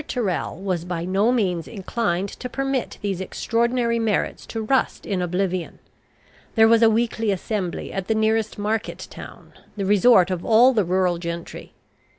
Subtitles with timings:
[0.07, 5.77] Tyrrel was by no means inclined to permit these extraordinary merits to rust in oblivion.
[6.55, 10.85] There was a weekly assembly at the nearest market town, the resort of all the
[10.85, 11.73] rural gentry.